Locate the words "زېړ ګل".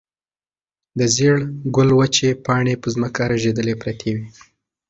1.15-1.89